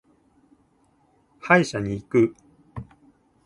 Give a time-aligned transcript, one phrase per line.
[1.39, 2.35] 歯医者に行く。